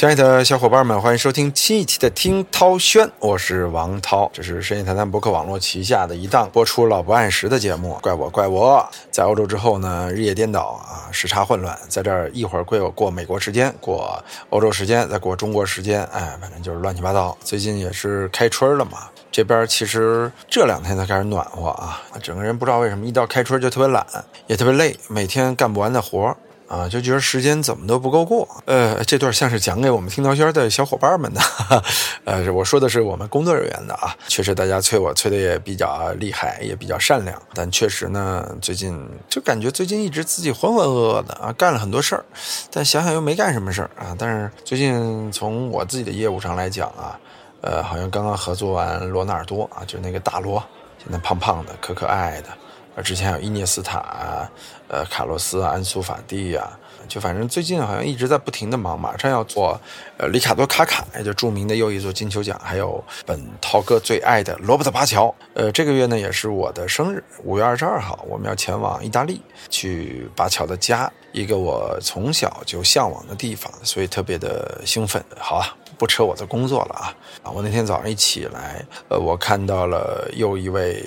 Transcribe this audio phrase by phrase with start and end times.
[0.00, 8.82] 亲爱的小伙伴们，欢迎收听新一期的听涛轩，我是王涛，这是深夜谈谈博客网络旗下的一档播出老不按时的节目，怪我怪我。
[9.10, 14.18] 在欧洲之后呢，日夜颠倒啊，时差混乱，在这儿一会儿归我过美国时间，过
[14.48, 17.36] 欧洲时间，再过中国时间，哎，反正就是乱七八糟。
[17.44, 24.06] 最近也是开春了嘛，这边其实这两天才开始暖和啊，整个人不知道为什么一到开春就特别懒，
[24.46, 26.36] 也特别累，每天干不完的活儿。
[26.70, 28.48] 啊，就觉得时间怎么都不够过。
[28.64, 31.40] 呃，这段像是讲给我们听涛轩的小伙伴们的。
[32.24, 34.16] 呃，我说的是我们工作人员的啊。
[34.28, 37.36] 确实，大家催我催的也比较厉害，也比较善良。
[37.54, 38.96] 但确实呢，最近
[39.28, 42.24] 就感觉最近一直自己浑浑噩噩的啊，干了很多事儿，
[42.70, 44.14] 但想想又没干什么事儿啊。
[44.16, 47.18] 但是最近从我自己的业务上来讲啊，
[47.62, 50.62] 呃，好像刚刚合作完罗纳尔多啊，就那个大罗，
[51.02, 52.48] 现在胖胖的、可可爱爱的。
[52.94, 54.48] 呃，之前有伊涅斯塔，
[54.92, 56.68] 呃，卡洛斯啊、安苏法蒂呀，
[57.06, 59.80] 就反正最近好像一直在不停的忙，马上要做，
[60.16, 65.32] 呃，里卡多卡卡，也就著名的又一座金球奖，还有本涛哥最爱的罗伯特巴乔。
[65.54, 75.24] 呃，这个月呢也是我的生日，五月二十二号，我们要前往意大利去巴乔的家，一个我从小就向往的地方，所以特别的兴奋。
[75.38, 77.50] 好啊，不扯我的工作了啊啊！
[77.52, 81.00] 我那天早上一起来，呃，我看到了又一位。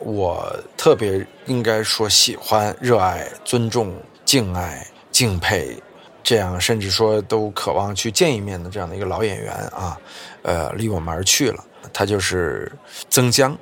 [0.00, 5.76] 我特别应该说喜欢、热爱、尊重、敬爱、敬佩，
[6.22, 9.98] 这样甚至说都渴望去见一面的这样的一个老演员啊，
[10.42, 11.64] 呃，离我们而去了。
[11.92, 12.70] 他就是
[13.08, 13.56] 曾江，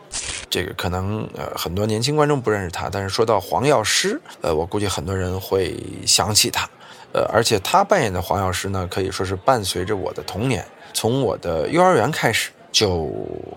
[0.51, 6.69] 这个可能呃很多年轻观众不认识他，但是说到黄药师，呃，我估计很多人会想起他，
[7.13, 13.09] 呃，而且他扮演的黄药师呢，可以说是伴随着我的童年，从我的幼儿园开始就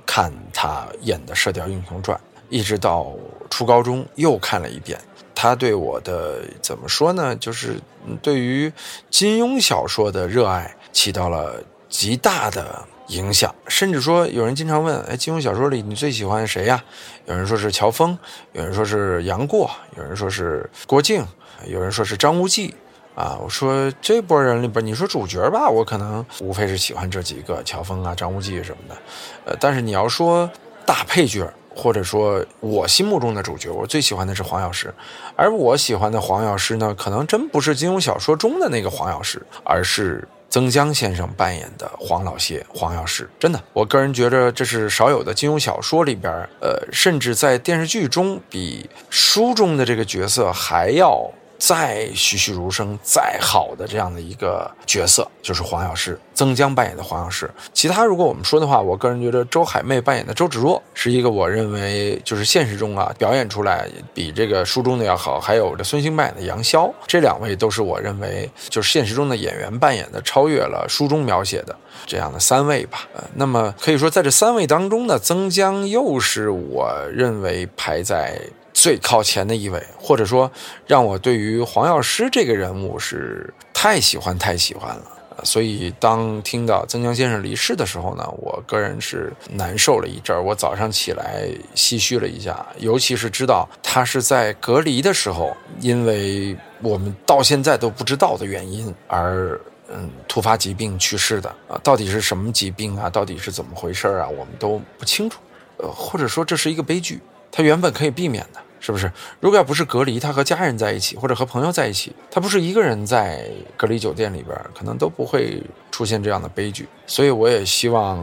[0.06, 2.16] 看他演的《射雕英雄传》。
[2.50, 3.14] 一直到
[3.50, 5.00] 初高中又看了一遍，
[5.34, 7.36] 他对我的怎么说呢？
[7.36, 7.80] 就是
[8.22, 8.72] 对于
[9.10, 13.54] 金庸小说的热爱起到了极大的影响。
[13.68, 16.84] 甚至说，有人经常问：“哎，金庸小说里你最喜欢谁呀？”
[17.26, 18.18] 有人说是乔峰，
[18.54, 21.26] 有人说是杨过，有人说是郭靖，
[21.68, 22.74] 有人说是张无忌。
[23.16, 28.98] 啊，我说这波人里边，你说主角吧，我可能无非是喜欢这几个：乔峰啊、张无忌什么的。
[29.46, 30.50] 呃，但是你要说
[30.86, 31.52] 大配角。
[31.76, 34.94] 或者说，我心目中的主角，我最喜欢的是黄药师，
[35.36, 43.30] 而我喜欢的黄药师呢，可能真不是金庸小说中的那个黄药师，而是曾江先生扮演的黄老邪黄药师。
[43.40, 51.32] 真的，我个人觉着这是少有的金庸小说里边，呃，甚至在电视剧中比书中的这个角色还要。
[51.60, 57.52] 再栩栩如生、再好的这样的一个角色，就是黄药师，曾江扮演的黄药师。
[57.74, 65.38] 其他如果我们说的话，我个人觉得周海媚扮演的周芷若是一个我认为就是现实中啊表演出来比这个书中的要好。
[65.38, 73.08] 还有这孙兴扮演的杨逍，这两位都是我认为就是现实中的演员扮演的超越了书中描写的这样的三位吧。
[73.14, 78.40] 呃，那么可以说在这三位当中呢，曾江又是我认为排在。
[78.80, 80.50] 最靠前的一位，或者说
[80.88, 90.42] 让我对于黄药师这个人物是太喜欢太喜欢了，所以当听到曾江先生离世的时候呢，我个人是难受了一阵儿。
[90.42, 91.46] 我早上起来
[91.76, 99.60] 唏嘘了一下，尤其是知道他是在隔离的时候，因为我们到现在都不知道的原因而
[99.92, 103.10] 嗯突发疾病去世的啊，到底是什么疾病啊？
[103.10, 104.30] 到底是怎么回事啊？
[104.30, 105.42] 我们都不清楚，
[105.80, 107.20] 呃，或者说这是一个悲剧，
[107.52, 108.62] 他原本可以避免的。
[108.80, 109.12] 是不是？
[109.40, 113.46] 如果要不是隔离，他和家人在一起，或者和朋友在一起，他不是一个人在
[113.76, 116.88] 隔离酒店里边，可能都不会出现这样的悲剧。
[117.06, 118.18] 所以我也希望，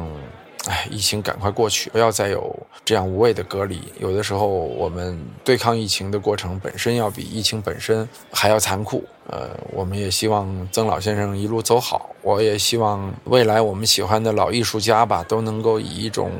[0.66, 3.80] 哎，疫情赶快过去，不要再有这样无谓的隔离。
[3.98, 9.04] 有的时候，我们对抗疫情的过程本身要比疫情本身还要残酷。
[9.28, 12.10] 呃，我们也希望曾老先生一路走好。
[12.22, 16.30] 我也希望未来我们喜欢的老艺术家吧，都能够以一种。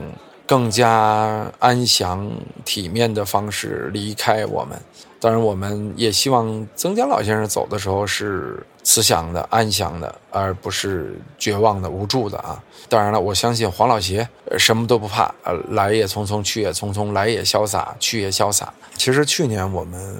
[0.46, 2.30] 更加安详、
[2.64, 4.80] 体面的方式离开我们。
[5.18, 12.62] 当然，我们也希望曾江老先生走的时候是慈祥的、安详的，而不是绝望的、无助的啊！
[12.88, 14.28] 当然了，我相信黄老邪
[14.58, 15.34] 什么都不怕，
[15.70, 18.72] 来也匆匆，去也匆匆，来也潇洒，去也潇洒。
[18.94, 20.16] 其实去年我们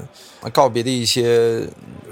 [0.53, 1.63] 告别的一些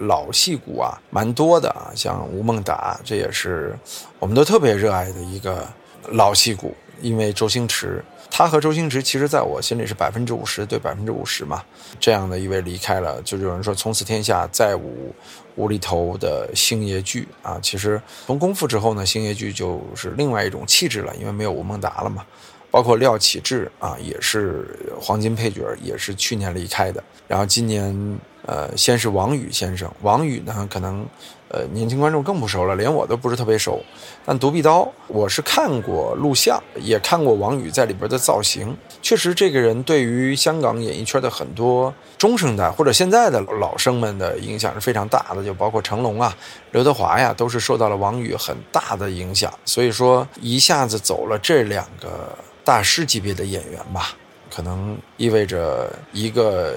[0.00, 3.76] 老戏骨啊，蛮多的啊，像吴孟达，这也是
[4.20, 5.66] 我们都特别热爱的一个
[6.10, 6.76] 老戏骨。
[7.00, 11.62] 因为周星驰，他和周星驰其实在我心里是百分之五十对百分之五十嘛。
[12.00, 15.14] 这样的一位离开了，就有人说从此天下再无
[15.56, 17.58] 无厘头的星爷剧啊。
[17.62, 22.24] 其实从功夫之后呢，星爷剧就是另外一种气质了，因为没有吴孟达了嘛。
[22.70, 24.66] 包括廖启智啊，也是
[25.00, 27.02] 黄金配角，也是去年离开的。
[27.28, 31.06] 然后今年呃，先是王宇先生，王宇呢可能。
[31.54, 33.80] 呃，年轻观众更不熟了，连我都不是特别熟。
[34.24, 38.76] 但《独臂刀》，我是看过录像，也看过王宇在里边的造型。
[39.00, 46.36] 确实，这个人对于香港演艺圈的很多中生代或者现在的老生们的影响是非常大的，就包括成龙啊、
[46.72, 49.52] 刘德华呀，都是受到了王宇很大的影响。
[49.64, 54.08] 所以说，一下子走了这两个大师级别的演员吧，
[54.52, 56.74] 可能意味着一个。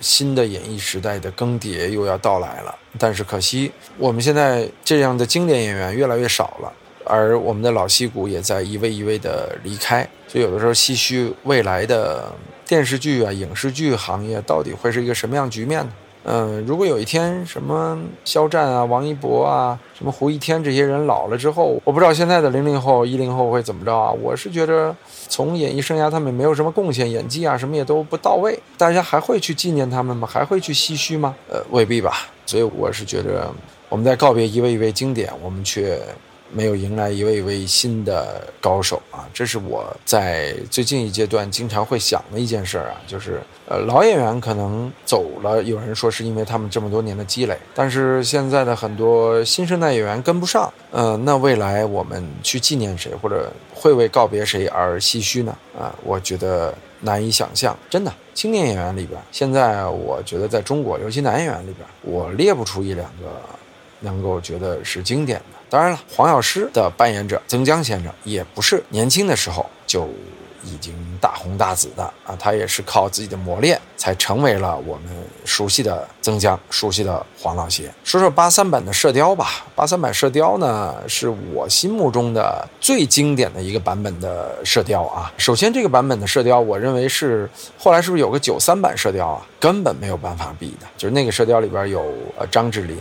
[0.00, 6.72] 新的演艺时代的更迭又要到来了，但是可惜我们现在这样的经典演员越来越少了，
[7.04, 12.32] 而我们的老戏骨也在一位一位的离开，所以有的时候唏嘘未来的
[12.66, 15.92] 电视剧啊、影视剧行业到底会是一个什么样局面呢？
[16.24, 24.12] 嗯，如果有一天什么肖战啊、王一博啊、什么胡一天这些人老了之后，我不知道现在的零零后、一零后会怎么着啊？
[24.12, 24.94] 我是觉得
[25.28, 30.28] 从演艺生涯他们没有什么贡献，演技啊什么也都不到位，大家还会去纪念他们吗？
[30.30, 31.34] 还会去唏嘘吗？
[31.48, 32.28] 呃，未必吧。
[32.44, 33.50] 所以我是觉得
[33.88, 35.98] 我们在告别一位一位经典，我们却。
[36.52, 55.56] 没有迎来一位一位新的高手啊，这是我在最近一阶段经常会想的一件事啊，就是呃老演员可能走了，有人说是因为他们这么多年的积累，但是现在的很多新生代演员跟不上，呃，那未来我们去纪念谁或者会为告别谁而唏嘘呢？
[55.78, 63.40] 啊，我觉得难以想象，真的，青年演员里边，现在我觉得在中国，尤其男演员里边，我列不出一两个
[64.00, 65.58] 能够觉得是经典的。
[65.68, 70.08] 当然了，黄药师的扮演者曾江先生也不是年轻的时候就
[70.64, 75.04] 已经大红大紫的啊，他也是靠自己的磨练才成为了我们
[75.44, 77.90] 熟悉的曾江，熟悉的黄老邪。
[78.04, 85.32] 说说八三版的《射雕》吧，八三版《射雕》呢是我心目中的最经典的一个版本的《射雕》啊。
[85.38, 87.48] 首先，这个版本的《射雕》，我认为是
[87.78, 89.46] 后来是不是有个九三版《射雕》啊？
[89.60, 92.04] 根本没有办法比的，就是那个《射雕》里边有
[92.36, 92.98] 呃张智霖。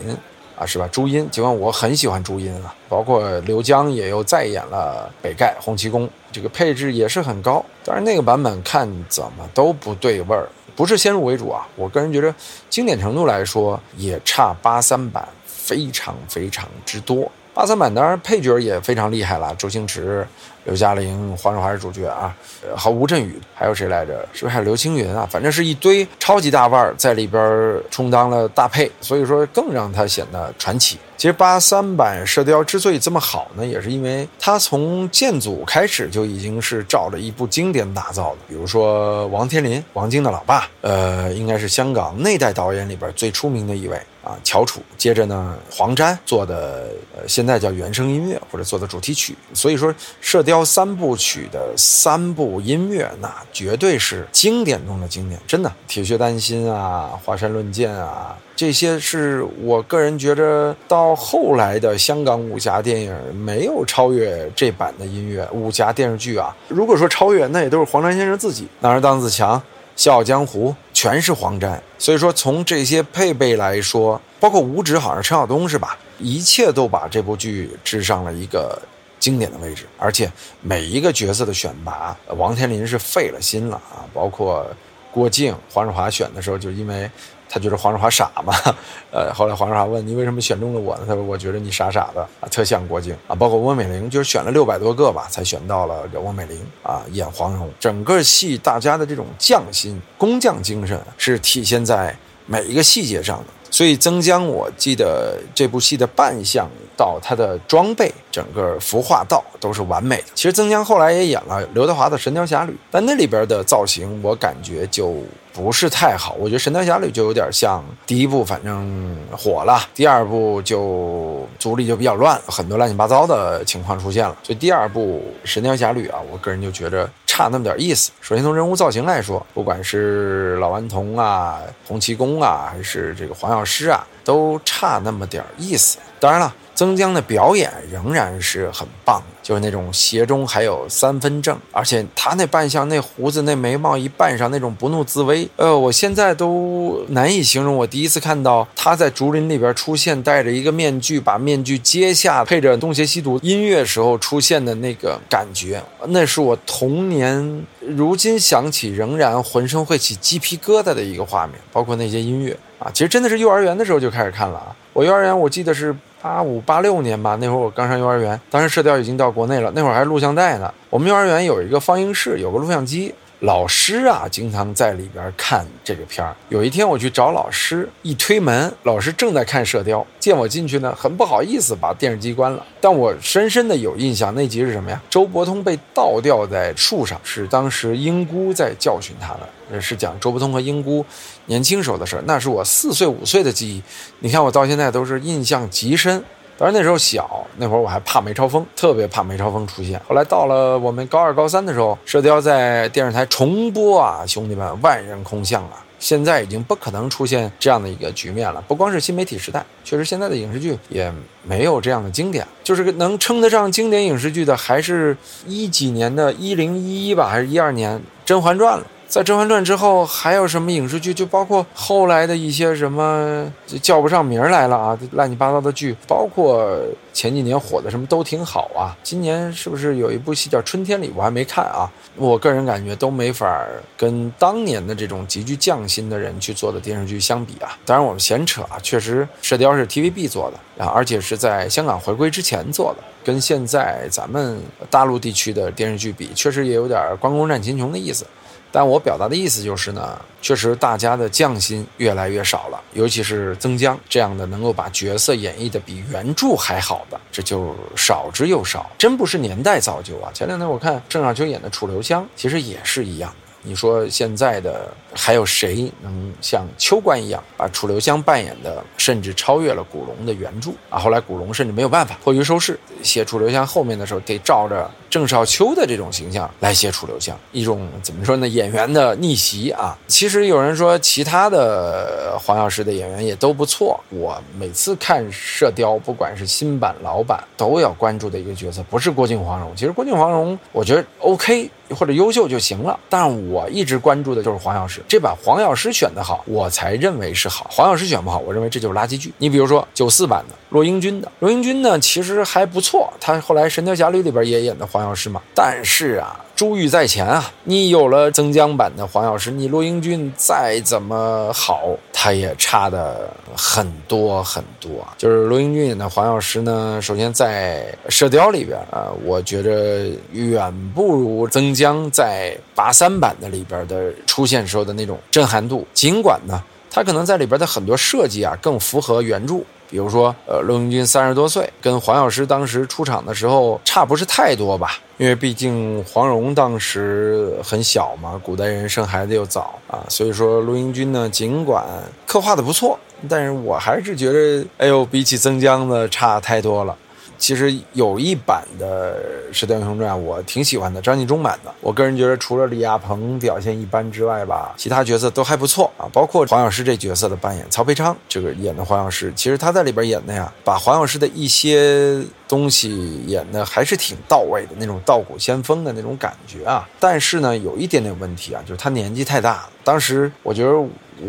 [0.59, 0.85] 啊，是吧？
[0.91, 7.63] 朱茵，尽管我很喜欢朱茵啊，包括刘江也又再演了北丐、洪七公，这个配置也是很高。
[7.85, 11.65] 但是那个版本看怎么都不对味儿，不是先入为主啊。
[11.77, 12.35] 我个人觉得
[12.69, 17.31] 经典程度来说也差八三版非常非常之多。
[17.59, 20.25] 八三版当然配角也非常厉害了，周星驰。
[20.65, 24.13] 刘嘉玲、黄日华是主角啊，呃，和吴镇宇，还有谁来着？
[24.33, 25.27] 是不是还有刘青云啊？
[25.29, 30.97] 反正是一堆超级大腕在里边充当了大配，所以说更让他显得传奇。
[31.17, 38.37] 其实八三版《射雕》之所以这么好呢，也是因为它从建组开始就已经是照着一部经典打造的。
[38.47, 44.81] 比如说王天林，王晶的老爸，呃，应该是香港那代导演里边最出名的一位啊，乔楚。
[44.97, 49.35] 接着呢，黄沾做的，呃，现在叫原声音乐或者做的主题曲。
[49.53, 49.91] 所以说，
[50.21, 55.71] 《射雕》三部曲的三部音乐，那绝对是经典中的经典，真的。
[55.87, 58.37] 铁血丹心啊，华山论剑啊。
[58.55, 65.47] 这些是我个人觉着，到后来的香港武侠电影没有超越这版的音乐。
[65.53, 68.67] 武侠电视剧啊，如果说超越，那也都是黄沾先生自己。
[68.81, 69.57] 男儿当自强，
[69.99, 71.83] 《笑傲江湖》全是黄沾。
[71.97, 75.97] 所以说，从这些配备来说，包括五指好像陈晓东是吧？
[76.19, 78.81] 一切都把这部剧置上了一个
[79.19, 79.85] 经典的位置。
[79.97, 84.07] 而且每一个角色的选拔，王天林是费了心了啊。
[84.13, 84.65] 包括
[85.11, 87.11] 郭靖、黄日华选的时候，就因为。
[87.49, 88.53] 他觉得黄日华傻嘛？
[89.11, 91.03] 呃，后来黄日华问你为什么选中了我呢？
[91.07, 93.33] 他说我觉得你傻傻的啊，特像郭靖啊。
[93.33, 97.69] 包括翁美玲，就是选了六百多个吧，才选到了翁美玲啊演黄蓉。
[97.79, 102.15] 整个戏大家的这种匠心、工匠精神是体现在
[102.45, 103.45] 每一个细节上的。
[103.79, 110.25] 所以曾江，我记得这部戏的扮相到他的装备，整个服化道都是完美的。
[110.35, 115.15] 其实曾江后来也演了刘德华的《神雕侠侣》，但那里边的造型我感觉就。
[115.51, 124.37] 不是太好，我觉得《神雕侠侣》就有点像第一部，反正火了；第二部就组里就比较乱，很多乱七八糟的情况出现了。
[124.41, 128.11] 所以第二部《神雕侠侣》啊，我个人就觉得差那么点意思。
[128.19, 135.97] 首先从人物造型来说，不管是老顽童啊、洪七公啊，还是这个黄药师啊，都差那么点意思。
[136.19, 136.53] 当然了。
[136.79, 147.75] 曾江的表演仍然是很棒，就是那种邪中还有三分正，而且他那扮相、那胡子、那眉毛一扮上，那种不怒自威，呃，我现在都难以形容。
[147.75, 161.55] 我第一次看到他在竹林里边出现，戴着一个面具，把面具揭下，配着《东邪西毒》音乐时候出现的那个感觉，那是我童年，如今想起仍然浑身会起鸡皮疙瘩的一个画面。
[161.73, 164.73] 包括那些音乐啊，其实真的是幼儿园的时候就开始看了啊。
[164.99, 165.95] 我幼儿园我记得是。
[166.21, 170.69] 八五八六年吧，那会儿我刚上幼儿园，当时《射雕》已经到国内了，那会儿还是录像带呢。
[170.89, 176.35] 我们幼儿园有一个放映室，有个录像机，老师啊，经常在里边看这个片儿。
[176.49, 182.65] 有一天我去找老师，一推门，老师正在看《射雕》，见我进去呢，很不好意思把电视机关了。
[182.81, 185.01] 但我深深的有印象，那集是什么呀？
[185.09, 191.05] 周伯通被倒吊在树上，是当时英姑在教训他的，是讲周伯通和英姑
[191.45, 192.23] 年轻时候的事儿。
[192.25, 193.81] 那是我四岁五岁的记忆，
[194.19, 196.21] 你看我到现在都是印象极深。
[196.59, 199.97] 当然那时候小，那会儿我还怕梅超风，特别怕梅超风出现。
[200.05, 205.81] 后来到了我们高二、高三的时候，《射雕》在电视台重播啊，兄弟们，万人空巷啊！
[205.99, 208.61] 现在已经不可能出现这样的一个局面了。
[208.67, 211.09] 不光是新媒体时代，确实现在的影视剧也
[211.43, 212.45] 没有这样的经典。
[212.61, 215.15] 就是能称得上经典影视剧的，还是
[215.47, 218.85] 一几年的一零一一吧，还是一二年《甄嬛传》了。
[219.09, 221.11] 在《甄嬛传》之后，还有什么影视剧？
[221.11, 223.51] 就包括后来的一些什么
[223.81, 225.95] 叫不上名来了啊，乱七八糟的剧。
[226.07, 226.79] 包括
[227.11, 228.93] 前几年火的什么都挺好啊。
[229.01, 231.07] 今年是不是有一部戏叫《春天里》？
[231.15, 231.89] 我还没看啊。
[232.17, 233.65] 我个人感觉都没法
[233.97, 237.75] 跟当年的这种极具匠心的人去做的电视剧相比啊。
[237.83, 248.23] 当然我们闲扯啊，确实《射雕》是 TVB 做的啊，而且是在香港回归之前做的，跟现在咱们大陆地区的电视剧比，确实也有点关公战秦琼的意思。
[248.71, 260.29] 但我表达的意思就是呢，确实大家的匠心越来越少了，尤其是曾江这样的能够把角色演绎的比原著还好的，这就少之又少，真不是年代造就啊！
[260.33, 263.33] 前两天我看郑少秋演的楚留香，其实也是一样。
[263.61, 270.97] 你说现在的还有谁能像秋官一样把楚留香扮演的，甚至超越了古龙的原著啊？
[270.99, 278.47] 后来古龙甚至没有办法迫于收视，写楚留香后面的时候得照着郑少秋的这种形象来写楚留香，一种怎么说呢？
[278.47, 279.97] 演员的逆袭啊！
[280.07, 289.71] 其实有人说其他的黄药师的演员也都不错，我每次看《射雕》，不管是新版老版，都要关注的一个角色不是郭靖黄蓉。
[289.75, 295.01] 其实郭靖黄蓉我觉得 OK 或者优秀就行了，但我一直关注的就是黄药师。
[295.07, 297.67] 这把黄药师选的好，我才认为是好。
[297.69, 299.33] 黄药师选不好，我认为这就是垃圾剧。
[299.37, 305.41] 你比如说九四版的骆英军的，骆英军呢其实还不错，他后来《神雕侠侣》里边也演的黄药师嘛。
[305.55, 315.07] 但是啊，珠玉在前啊，你有了曾江版的黄药师，你骆英俊再怎么好，他也差的很多很多。
[315.17, 324.11] 就是骆英俊演的黄药师呢，首先在《射雕》里边啊，我觉着远不如曾江在八三版的里边的。
[324.25, 341.83] 出现时候的那种震撼度，尽管呢，他可能在里边的很多设计啊更符合原著，比如说，呃，陆英军三十多岁，跟黄药师当时出场的时候差不是太多吧，因为毕竟黄蓉当时很小嘛，古代人生孩子又早啊，所以说陆英军呢，尽管
[342.27, 346.95] 刻画的不错，但是我还是觉得，哎呦，比起曾江的差太多了。
[347.39, 349.15] 其实有一版的
[349.57, 351.73] 《射雕英雄传》，我挺喜欢的，张纪中版的。
[351.79, 356.05] 我个人觉得，除了李亚鹏表现一般之外吧，其他角色都还不错啊。
[356.11, 366.87] 包括黄药师这角色的扮演，曹培昌这个演的黄药师，其实他在里边演的呀，把黄药师的一些东西演的还是挺到位的，那种道骨仙风的那种感觉啊。
[366.99, 369.69] 但是呢，有一点点问题啊，就是他年纪太大了。
[369.85, 370.73] 当时我觉得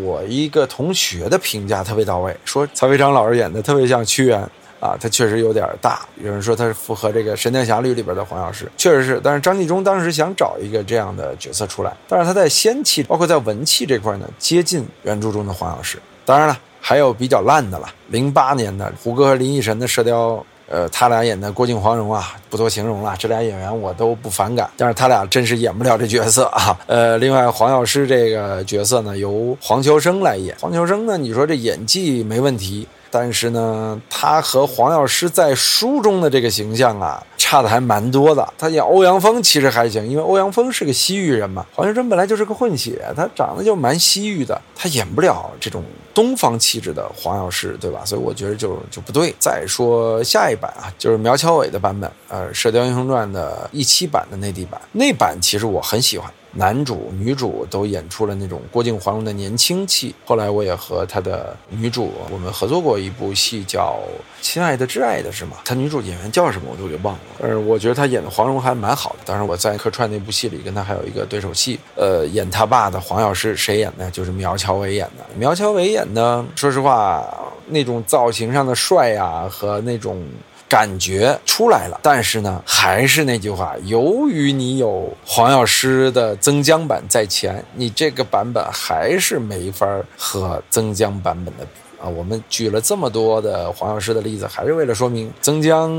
[0.03, 4.51] 我一个同学的评价特别到位，说曹培昌老师演的特别像屈原。
[4.81, 6.01] 啊，他确实有点大。
[6.23, 9.21] 有人说他是符合这个《神雕侠侣》里边的黄药师，确实是。
[9.23, 15.99] 但是张纪中当时想找一个这样的角色出来，但是他在仙气，包括在文气这块呢，接近原著中的黄药师。
[16.25, 17.89] 当然了，还有比较烂的了。
[18.09, 20.31] 零八年的胡歌和林依晨的《射雕》，
[20.67, 23.15] 呃，他俩演的郭靖黄蓉啊，不多形容了。
[23.19, 26.79] 这俩演员我都不反感，但是他俩真是演不了这角色啊。
[26.87, 30.57] 呃，另外黄药师这个角色呢，由黄秋生来演。
[30.61, 32.89] 黄秋生呢，你说这演技没问题。
[33.11, 38.49] 但是呢，他和黄药师在书中的这个形象啊，差的还蛮多的。
[38.57, 41.67] 他演欧阳锋其实还行，因为欧阳锋是个西域人嘛。
[41.75, 48.03] 黄药师本来就是个混血，他长得就蛮西域的，他演不了这种东方气质的黄药师，对吧？
[48.05, 49.35] 所以我觉得就就不对。
[49.39, 56.31] 再说下一版啊，就是苗侨伟的版本，呃，《射雕英雄传》的一七版的内地版，那版其实我很喜欢。
[56.53, 60.13] 男主、女主都演出了那种郭靖、黄蓉的年轻气。
[60.25, 63.97] 后来我也和他的女主我们合作过一部戏，叫
[64.45, 65.59] 《亲爱的挚爱的》，是吗？
[65.65, 67.21] 他女主演员叫什么我都给忘了。
[67.39, 69.19] 但是我觉得他演的黄蓉还蛮好的。
[69.25, 74.11] 当然我在客串那部戏里跟他还有一个对手戏，呃，演他爸的黄药师谁演的？
[74.11, 75.25] 就是苗侨伟演的。
[75.39, 77.25] 苗侨伟演呢，说实话，
[77.67, 80.23] 那种造型上的帅呀和那种。
[80.71, 89.85] 感觉出来了，但是呢，还是那句话，由于你有黄药师的曾江版在前，你这个版本还是没法
[90.17, 92.07] 和曾江版本的比啊。
[92.09, 95.93] 我们举了这么多的黄药师的例子，还是为了说明曾江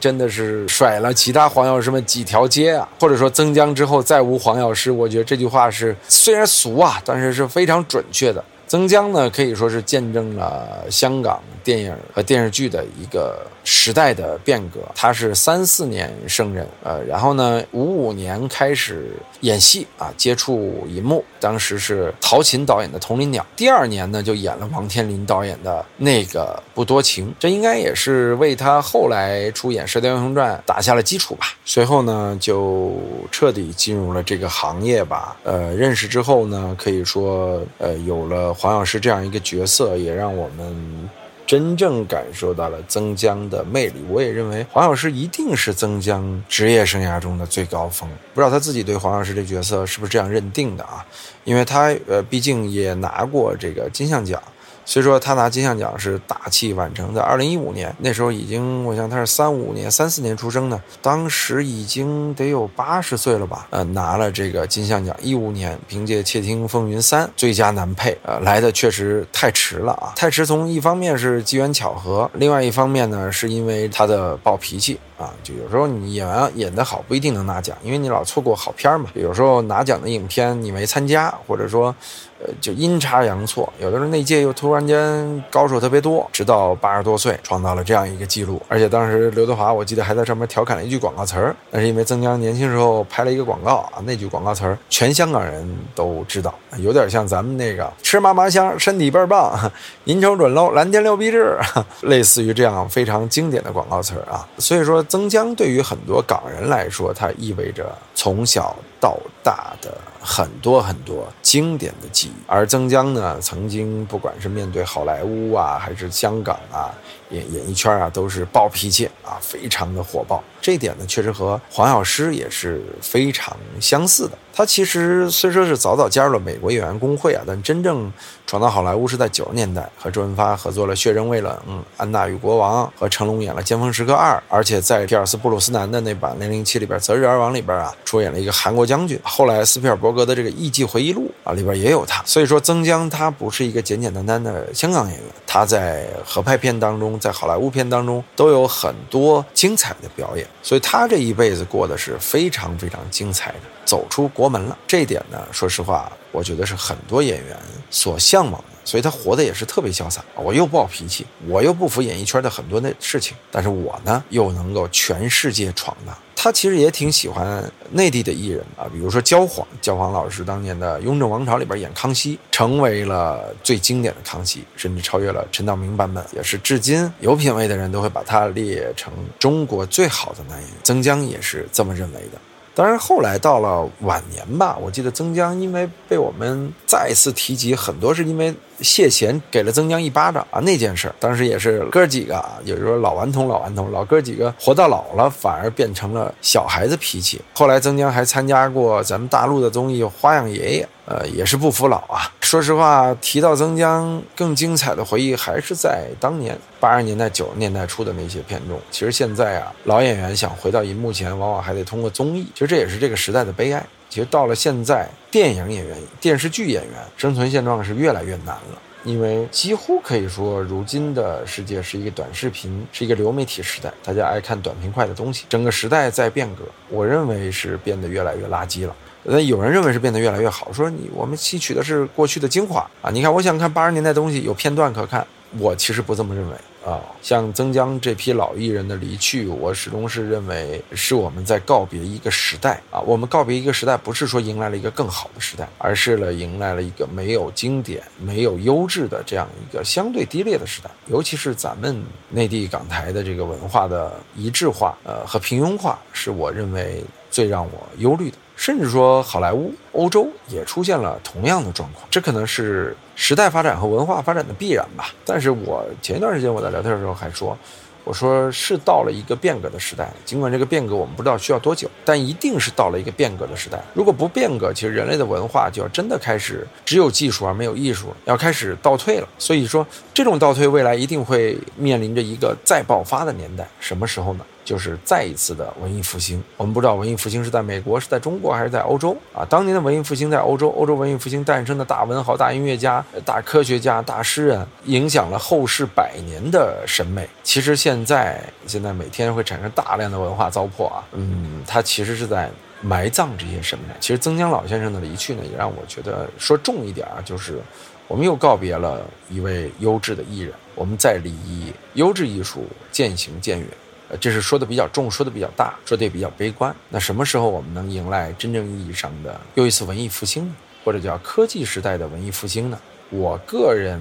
[0.00, 4.90] 真的是甩了其他黄药师们几条街啊，或者说曾江之后再无黄药师。
[4.90, 8.42] 我觉得这句话是虽然俗啊，但是是非常准确的。
[8.68, 14.80] 曾江呢，可以说是见证了香港电影和电视剧的一个时代的变革。
[14.92, 19.10] 他是三四年生人，呃，然后呢，五五年开始
[19.42, 31.46] 演戏啊，接触银幕，当时是陶秦导演的《铜林鸟》，第二年呢，就演了王天林导演的那个《不多情》，这应该也是为他后来出演《射雕英雄传》打下了基础吧。
[31.64, 32.96] 随后呢，就
[33.30, 35.36] 彻底进入了这个行业吧。
[35.44, 38.55] 呃，认识之后呢，可以说，呃，有了。
[38.56, 41.08] 黄药师这样一个角色，也让我们
[41.46, 44.04] 真正感受到了曾江的魅力。
[44.08, 48.08] 我也认为黄药师一定是曾江职业生涯中的最高峰。
[48.34, 51.04] 不知道他自己对黄药师这角色是不是这样认定的啊？
[51.44, 54.42] 因为他呃，毕竟也拿过这个金像奖。
[54.86, 63.66] 所以说他拿金像奖是大器晚成，在二零一五年那时候已经，我想他是三五年、三四年出生的，当时已经得有八十岁了吧？
[63.70, 70.12] 呃，拿了这个金像奖，一五年凭借《窃听风云三》最佳男配，呃，来的确实太迟了啊！
[70.14, 79.10] 太迟，从一方面是机缘巧合，另外一方面呢，是因为他的暴脾气啊，就有时候你演完演得好不一定能拿奖，因为你老错过好片嘛。
[79.14, 81.92] 有时候拿奖的影片你没参加，或者说。
[82.38, 88.60] 呃，就阴差阳错，有的时候那届又突然突然间高手特别多，直到八十多岁创造了这样一个记录。
[88.68, 99.58] 而且当时刘德华，我记得还在上面调侃了一句广告词儿，那是因为曾江年轻时候拍了一个广告啊，那句广告词儿全香港人都知道，有点像咱们那个吃嘛嘛香，身体倍儿棒，
[100.04, 101.58] 银瞅准喽，蓝天六必治，
[102.02, 104.46] 类似于这样非常经典的广告词儿啊。
[104.58, 109.96] 所以说，曾江对于很多港人来说，它意味着从小到大的。
[110.28, 116.90] 很多很多经典的记忆，而曾江呢，曾经不管是面对好莱坞啊，还是香港啊。
[117.30, 120.42] 演演艺圈啊，都是暴脾气啊，非常的火爆。
[120.60, 124.32] 这一点呢，确实和黄药师也是非常相似的。
[124.52, 128.10] 他其实虽说是早早加入了美国演员工会啊，但真正
[128.46, 131.52] 闯到好莱坞是在九十年代，和周润发合作了《血人未冷》
[131.98, 139.20] 《安娜与国王》，和成龙演了《尖峰时刻二》，而且在皮尔斯布鲁斯南的那版《零零七》里边，《择日而亡》里边啊，出演了一个韩国将军。
[139.22, 142.22] 后来斯皮尔伯格的这个《艺伎回忆录》啊，里边也有他。
[142.24, 147.15] 所以说，曾江他不是一个简简单单的香港演员，他在合拍片当中。
[147.18, 154.76] 在好莱坞片当中都有很多精彩的表演，所以他这一辈子过得是非常非常精彩的，走出国门了。
[154.86, 157.56] 这一点呢，说实话，我觉得是很多演员
[157.90, 158.76] 所向往的。
[158.84, 160.24] 所以他活得也是特别潇洒。
[160.36, 166.16] 我又暴脾气，我又不服演艺圈的很多的事情，但是我呢又能够全世界闯荡。
[166.46, 180.78] 他其实也挺喜欢内地的艺人啊，比如说焦晃，焦晃老师当年的《雍正王朝》里边演康熙，成为了最经典的康熙，甚至超越了陈道明版本，也是至今有品位的人都会把他列成中国最好的男演员。
[180.84, 182.38] 曾江也是这么认为的。
[182.76, 191.10] 当然，后来到了晚年吧，我记得曾江因为被我们再次提及，很多是因为谢贤给了曾江一巴掌啊那件事。
[191.18, 197.40] 当时也是哥几个啊，有时候老顽童老顽童，老哥几个活到老了，反而变成了小孩子脾气。
[197.54, 200.84] 后来曾江还参加过咱们大陆的综艺《花样爷爷》。
[201.06, 202.30] 呃，也是不服老啊！
[202.40, 208.76] 说实话，提到曾江，更精彩的回忆还是在当年八十年代、九十年代初的那些片中。
[208.90, 212.44] 其实现在啊，老演员想回到荧幕前，往往还得通过综艺。
[212.54, 213.84] 其实这也是这个时代的悲哀。
[214.08, 218.82] 其实到了现在，电影演员、电视剧演员生存现状是越来越难了。
[219.04, 225.44] 因为几乎可以说，如今的世界是一个短视频、是一个流媒体时代，大家爱看短平快的东西。
[225.48, 228.92] 整个时代在变革，我认为是变得越来越垃圾了。
[229.28, 233.10] 那有人认为是变得越来越好，说你我们吸取的是过去的精华啊！
[233.10, 235.26] 你看，我想看八十年代东西，有片段可看。
[235.58, 237.00] 我其实不这么认为啊。
[237.22, 243.00] 像曾江这批老艺人的离去，我始终是认为是我们在告别一个时代啊。
[243.00, 250.90] 我们告别一个时代，不是说迎来了一个更好的时代，而是了迎来了一个没有经典、没有优质的这样一个相对低劣的时代。
[251.06, 258.36] 尤其是咱们内地港台的这个文化的一致化，呃和平庸化，是我认为最让我忧虑的。
[258.56, 265.10] 甚至说，好莱坞、欧洲也出现了同样的状况，这可能是时代发展和文化发展的必然吧。
[265.24, 267.56] 但是我前一段时间我在聊天的时候还说，
[268.02, 273.78] 我说是到了一个变革的时代，尽管这个变革我们不知道需要多久，但一定是到了一个变革的时代。
[273.92, 279.28] 如果不变革，其实人类的文化就要真的开始只有技术而没有艺术，要开始倒退了。
[279.38, 283.68] 所以说，这种倒退未来一定会面临着一个再爆发的年代。
[283.80, 284.44] 什么时候呢？
[284.66, 286.42] 就是再一次的文艺复兴。
[286.56, 289.46] 我们不知道文艺复兴是在美国、是在中国还是在欧洲啊？
[289.48, 297.26] 当年的文艺复兴在欧洲，欧洲文艺复兴诞生的大文豪、大音乐家、大科学家、大诗人，影响了后世百年的审美。
[297.44, 302.50] 其实现在，现在每天会产生大量的文化糟粕啊，嗯，它其实是在
[302.82, 303.94] 埋葬这些审美。
[304.00, 307.60] 其实曾江老先生的离去呢，也让我觉得说重一点啊，就是
[308.08, 309.00] 我们又告别了
[309.30, 310.52] 一位优质的艺人。
[310.74, 313.66] 我们在离优质艺术渐行渐远，
[314.08, 316.74] 呃，这是说的比较重，说的比较大，说的也比较悲观。
[316.90, 320.54] 那什么时候我们能迎来真正意义上的又一次文艺复兴呢？
[320.84, 322.78] 或者叫科技时代的文艺复兴呢？
[323.10, 324.00] 我个人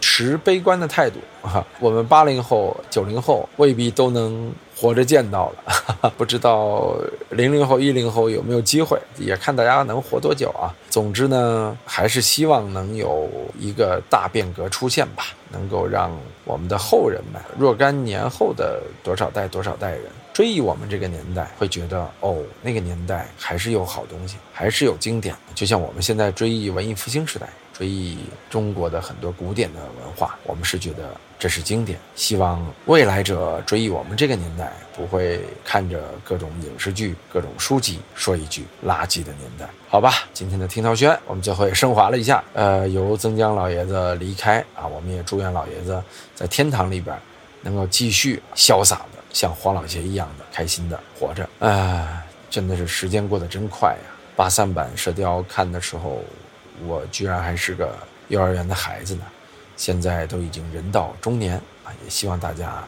[0.00, 6.94] 持悲观的态度啊，我们八零后、九零后未必都能活着见到了， 不知道
[7.30, 10.68] 零零后、一零后有没有机会，也看大家能活多久啊。
[10.90, 16.10] 总之呢，还是希望能有一个大变革出现吧，能够让
[16.44, 20.02] 我们的后人们若干年后的多少代、多少代人
[20.34, 27.48] 追忆我们这个年代，会觉得哦，那个年代还是有好东西，还是有经典的，就像我们现在追忆文艺复兴时代。
[27.82, 28.16] 追忆
[28.48, 31.98] 中国的很多古典的文化，我们是觉得这是经典。
[32.14, 39.68] 希望未来者追忆我们这个年代，不会看着各种影视剧、各种书籍说一句“垃圾的年代”。
[39.90, 42.44] 好吧，今天的听涛轩，我们最后也升华了一下。
[42.52, 46.00] 呃，由曾江老爷子离开啊，我们也祝愿老爷子
[46.36, 47.18] 在天堂里边
[47.62, 51.48] 能够继续潇洒的，像黄老邪一样的开心的活着。
[51.58, 54.06] 啊，真的是时间过得真快呀！
[54.36, 56.22] 八三版《射雕》看的时候。
[56.86, 57.96] 我居然还是个
[58.28, 59.22] 幼儿园的孩子呢，
[59.76, 61.92] 现在都已经人到中年啊！
[62.04, 62.82] 也希望大家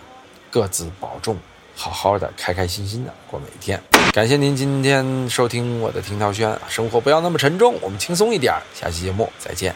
[0.51, 1.37] 各自保重，
[1.75, 3.81] 好好的、开开心心的过每一天。
[4.13, 8.55] 感谢您今天收听我的听涛轩，生活不要那么沉重，我们轻松一点。
[8.75, 9.75] 下期节目再见。